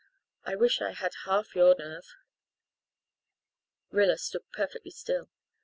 [0.45, 2.05] I wish I had half your nerve."
[3.91, 5.29] Rilla stood perfectly still.